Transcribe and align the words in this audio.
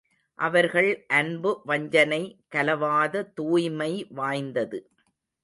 அவர்கள் 0.39 1.05
அன்பு 1.09 1.61
வஞ்சனை 1.65 2.21
கலவாத 2.55 3.23
தூய்மை 3.33 3.91
வாய்ந்தது. 4.09 4.79